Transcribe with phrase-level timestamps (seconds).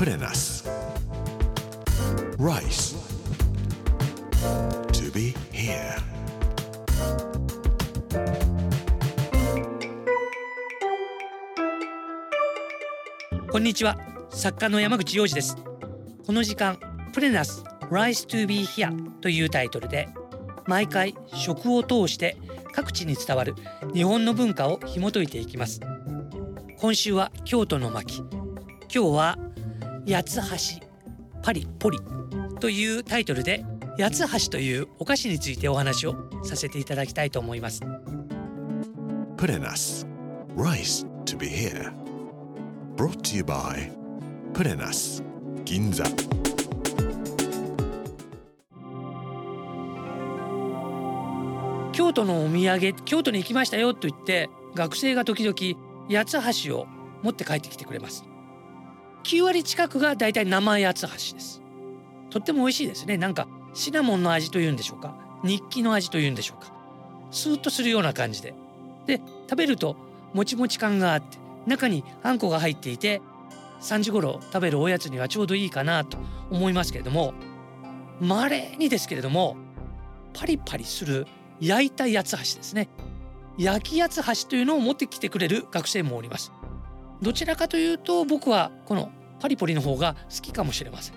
[0.00, 0.66] プレナス
[2.38, 2.96] Rice.
[4.92, 6.00] To be here.
[13.50, 13.98] こんにちは
[14.30, 15.58] 作家の山口洋二です
[16.24, 16.78] この時間
[17.12, 20.08] プレナス Rise to be here というタイトルで
[20.66, 22.38] 毎回食を通して
[22.72, 23.54] 各地に伝わる
[23.92, 25.82] 日本の文化を紐解いていきます。
[26.78, 28.22] 今週は京都の巻。
[28.92, 29.38] 今日は
[30.08, 30.86] 八つ橋
[31.42, 31.98] パリポリ
[32.60, 33.64] というタイトルで
[33.98, 36.14] 八つ橋というお菓子についてお話を
[36.44, 37.80] させていただきたいと思います。
[39.36, 40.06] プレナス
[40.56, 41.92] Rice to be here.
[42.96, 43.90] Brought to you by
[44.52, 45.22] プレナス
[45.64, 46.04] 銀座
[51.92, 55.54] 京都のお土産京都に行きましたよと言って学生が時々
[56.10, 56.86] 八つ橋を
[57.22, 58.24] 持って帰ってきてくれます
[59.24, 61.62] 9割近くがだいたい生八つ橋です。
[62.30, 63.16] とっても美味しいですね。
[63.16, 65.14] なんかシナモンの味というんでしょうか。
[65.44, 66.72] 日記の味というんでしょうか。
[67.30, 68.54] スーッとするような感じで。
[69.06, 69.96] で食べると
[70.32, 73.20] もちもち感があって中にあんこが入っていて
[73.80, 76.18] 3時頃食べるおやつにはちょうどいいかなと
[76.50, 77.34] 思いますけれども
[78.20, 79.56] 稀にですけれども
[80.34, 81.26] パリパリする
[81.60, 82.88] 焼いた八つ橋ですね。
[83.58, 86.52] 焼き八つ橋というのを持ってきてくれる学生もおります。
[87.22, 91.14] どちらかというと僕はこのパリポリの方が好きかもしれません。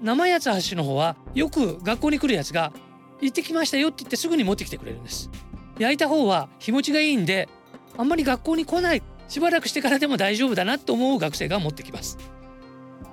[0.00, 2.72] 生八つ橋の方はよく学校に来るやつが
[3.20, 5.30] 行ってきましたよって言ってすぐに持ってきてくれるんです。
[5.78, 7.48] 焼いた方は日持ちがいいんで
[7.96, 9.02] あんまり学校に来ない。
[9.28, 12.16] しばらくしてからでも大丈夫だなと思う学生が持ってきます。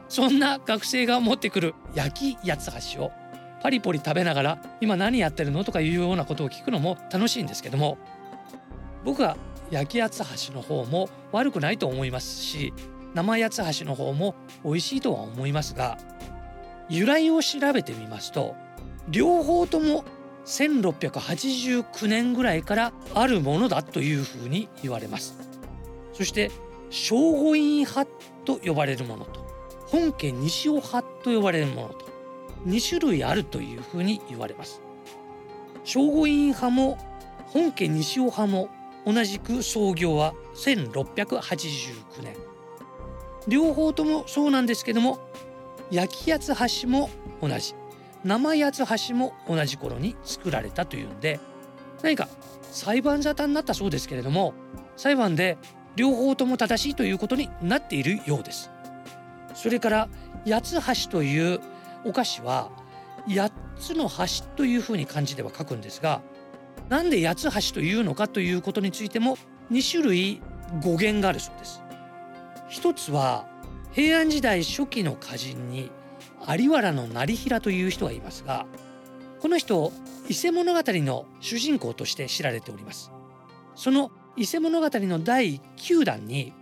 [0.07, 3.11] そんな学生が持ってくる焼き八つ橋を
[3.61, 7.97] パリポリ食べながら今何やってるのとかいうようなことを聞くのも楽しいんですけども
[9.03, 9.37] 僕は
[9.71, 12.73] 焼き八つ橋の方も悪くないと思いますし
[13.13, 15.97] 生八つ橋の方も美味しいとは思いますが
[16.89, 18.55] 由来を調べてみますと
[19.09, 20.03] 両方とも
[20.45, 25.35] 1689年ぐらいからあるものだというふうに言われます。
[26.13, 26.51] そして
[26.91, 28.09] 聖護院派
[28.45, 29.45] と呼ばれるものと
[29.87, 32.05] 本家西尾派と呼ばれるものと
[32.67, 34.81] 2種類あるというふうに言われます。
[35.83, 36.97] 聖護院派も
[37.47, 38.69] 本家西尾派も
[39.05, 42.35] 同じく創業は1689年。
[43.47, 45.19] 両方ともそうなんですけども
[45.91, 47.09] 焼き八つ橋も
[47.41, 47.75] 同じ。
[48.23, 51.39] 生八つ橋も同じ頃に作られたというんで
[52.01, 52.27] 何か
[52.71, 54.55] 裁判沙汰になったそうですけれども
[54.97, 55.59] 裁判で
[55.95, 58.71] 両方とも正しいということになっているようです。
[59.53, 60.09] それから
[60.47, 61.61] 八つ橋という
[62.03, 62.69] お菓子は
[63.27, 66.21] 8つの橋というふうに漢字では書くんですが
[66.89, 69.37] なんで八つ橋というのかということについても
[69.71, 70.41] 2種類
[70.83, 71.81] 語源があるそうです。
[72.69, 73.47] 一つは
[73.91, 75.89] 平安時代初期の歌人に
[76.47, 78.65] 有原の成平という人がいますが
[79.39, 79.91] この人
[80.27, 83.11] 伊勢物語の主人公として知られております。
[83.75, 86.53] その伊勢物語の第9弾に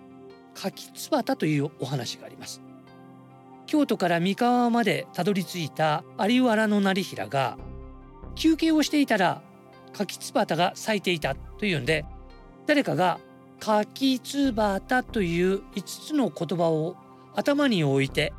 [0.54, 2.62] 柿つばたというお話があります。
[3.66, 7.58] 京都から三河までたどり着いた有原の成平が
[8.36, 9.42] 休憩をしていたら
[9.94, 12.06] 柿つばたが咲いていたというんで
[12.66, 13.20] 誰かが
[13.60, 16.96] 柿つばたという5つの言葉を
[17.36, 18.34] 頭に置いて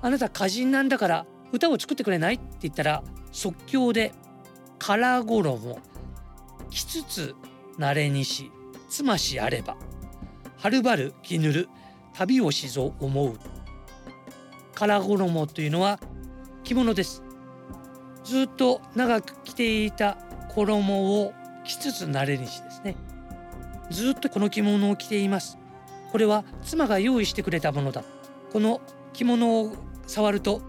[0.00, 4.12] あなた歌人なんだから歌を作ってくれないって言ったら即興で
[4.78, 5.78] 「殻衣
[6.70, 7.34] きつつ
[7.78, 8.50] 慣れにし
[8.88, 9.76] つましあれば
[10.56, 11.68] はるばる着ぬる
[12.12, 13.38] 旅をしぞ思う」
[14.74, 16.00] 殻衣というのは
[16.64, 17.22] 着物です。
[18.24, 20.16] ずっと長く着ていた
[20.54, 21.32] 衣を
[21.64, 22.96] 着つつ慣れにしですね。
[23.90, 25.58] ずっとこの着物を着ています。
[26.12, 28.04] これは妻が用意してくれたものだ。
[28.52, 28.80] この
[29.12, 29.72] 着物を
[30.06, 30.62] 触ると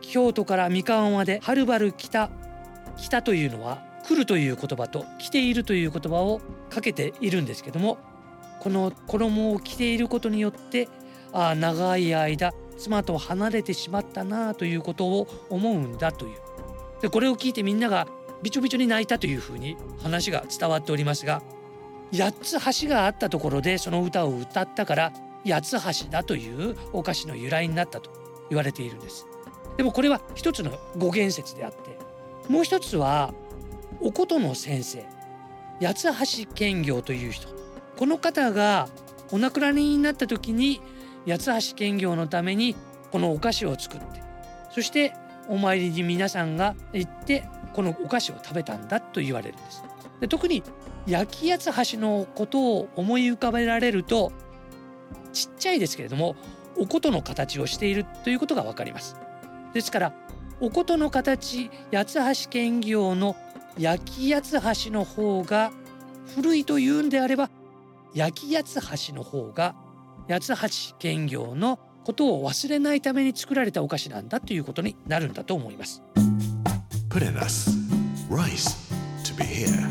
[0.00, 2.30] 京都から三河まではるばる来た
[2.96, 7.98] 来たというのは来るという言葉と来ているという言葉をかけているんですけども
[8.60, 10.88] この衣を着ていることによって
[11.32, 16.38] ああ長い間妻と離れてしまったなあということを思うんだという。
[17.02, 18.08] でこれを聞いてみんなが
[18.42, 21.42] びちょびちょに泣いたというふうに話が伝わっておりますが
[22.12, 25.12] 8つ橋があったところでその歌を歌ったから
[25.46, 28.10] 八つ橋だというお菓子の由来になったと
[28.50, 29.26] 言われているんです。
[29.76, 31.98] でもこれは一つの語源説であって
[32.48, 33.32] もう一つは
[34.00, 35.06] お琴の先生
[35.80, 37.48] 八つ橋兼業という人。
[37.96, 38.88] この方が
[39.32, 40.80] お亡くなりになった時に
[41.26, 42.76] 八つ橋兼業のために
[43.10, 44.22] このお菓子を作って
[44.70, 45.14] そして
[45.48, 47.44] お参りに皆さんが行って
[47.78, 49.84] このお菓子を食べたんだと言われるんです
[50.18, 50.64] で特に
[51.06, 54.32] 焼き八つ橋のことを思い浮かべられると
[55.32, 56.34] ちっちゃいですけれども
[56.76, 59.14] お琴の形をしているということがわかります
[59.74, 60.12] ですから
[60.60, 63.36] お琴の形八つ橋兼業の
[63.78, 65.70] 焼き八つ橋の方が
[66.34, 67.48] 古いというんであれば
[68.12, 69.76] 焼き八つ橋の方が
[70.28, 76.02] 八つ橋兼業のことを忘れないために作られたお菓子なんだということになるんだと思います。
[77.10, 77.70] Put in us
[78.28, 78.76] rice
[79.24, 79.88] to be here.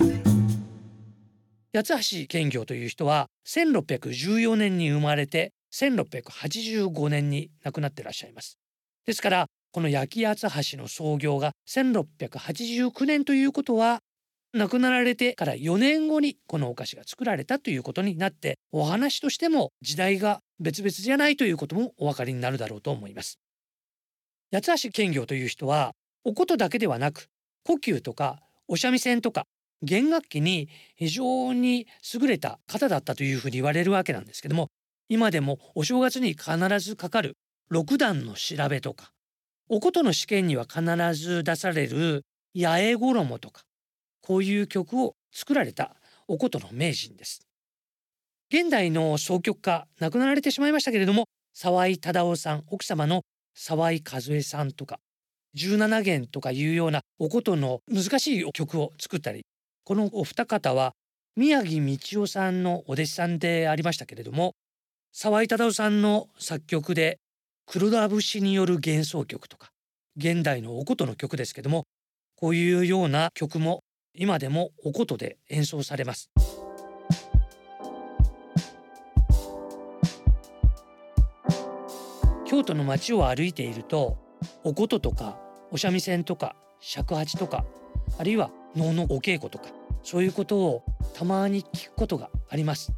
[1.73, 8.59] 八橋兼業という人は1614年に生まれて1685年に亡くなっていらっしゃいます。
[9.07, 14.01] ですからこの焼き八橋の創業が1689年ということは
[14.53, 23.39] 亡くなられてから4年後にこのお菓子が作られたということになってお話としても時代が別々じゃないということもお分かりになるだろうと思います。
[24.51, 25.93] 八橋兼業という人は
[26.27, 27.29] お琴だけではなく
[27.63, 29.45] 呼吸とかお三味線とか
[29.81, 34.67] 弦楽器に非常に優れた方だったというふうに言われるわけなんですけども
[35.07, 37.37] 今でもお正月に必ずかかる
[37.69, 39.13] 六段の調べとか
[39.69, 40.81] お琴の試験には必
[41.13, 43.61] ず出される八重衣とか
[44.19, 45.95] こういう曲を作られた
[46.27, 47.47] お琴の名人です。
[48.53, 53.21] 現代の総曲家亡くなられてしまいましたけれども沢井忠夫さん奥様の
[53.55, 54.99] 沢井和恵さんとか
[55.57, 59.45] 17弦とかいうようなお琴の難しい曲を作ったり
[59.83, 60.93] このお二方は
[61.35, 64.53] 宮城道夫さんのお弟子さんでありましたけれども
[65.11, 67.17] 沢井忠夫さんの作曲で
[67.65, 69.69] 黒田節による幻想曲とか
[70.15, 71.83] 現代のお琴の曲ですけども
[72.35, 73.81] こういうような曲も
[74.13, 76.29] 今でもお琴で演奏されます。
[82.47, 84.17] 京都の街を歩いていると
[84.63, 85.37] お琴とか
[85.71, 87.65] お三味線とか尺八とか
[88.17, 89.65] あるいは能のお稽古とか
[90.03, 90.83] そういうことを
[91.13, 92.93] たまに聞くことがあります。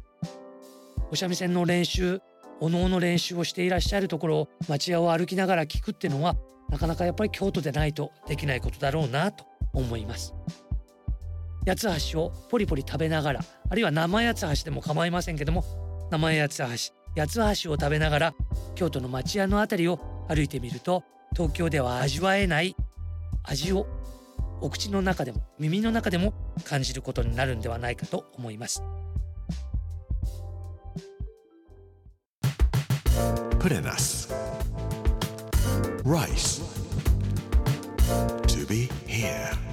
[1.10, 2.20] お三味線の練習
[2.60, 6.36] お能の練習をしていらっしゃるところを町屋を歩きながら聞くっていうのは
[6.68, 10.34] なかなかやっぱり京都でないとできないことだろうなと思います。
[11.66, 15.64] 八つ橋をポリポリ食べながらあるいは生八つ橋でも構いませんけども
[16.10, 16.64] 生八つ橋
[17.20, 18.34] 八つ橋を食べながら
[18.74, 21.02] 京都の町屋の辺りを歩いてみると
[21.32, 22.76] 東京では味わえない
[23.44, 23.86] 味を
[24.60, 26.34] お口の中でも耳の中でも
[26.64, 28.82] 感じることになるんではないかと思います。
[33.58, 34.28] Put in us
[36.04, 36.62] rice.
[38.46, 39.70] To be here.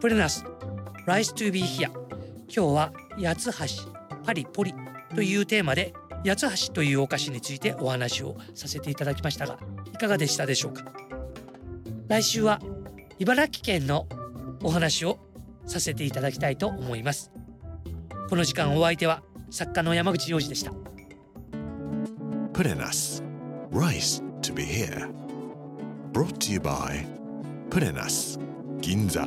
[0.00, 0.44] プレナス。
[1.06, 1.88] Rise to be here
[2.48, 3.92] 今日は八つ橋
[4.24, 4.74] パリポリ
[5.14, 5.94] というテーマで
[6.24, 9.58] 八つ橋というお菓子についてお話をさせていただきましたが
[9.92, 10.84] いかがでしたでしょうか？
[12.08, 12.60] 来週は
[13.18, 14.06] 茨城県の
[14.62, 15.18] お話を
[15.66, 17.30] させていただきたいと思います。
[18.28, 20.72] この時間お相手は作家の山口洋二でした。
[22.52, 23.22] Put in us
[23.70, 25.10] Rice to be here.
[26.12, 27.06] Brought to you by
[27.70, 28.38] Put in us
[28.80, 29.24] 銀座